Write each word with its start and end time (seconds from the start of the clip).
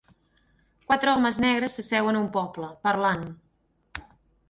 Quatre 0.91 1.13
homes 1.17 1.39
negres 1.45 1.77
s'asseuen 1.81 2.19
a 2.19 2.25
un 2.25 2.33
poble, 2.41 2.73
parlant. 2.91 3.27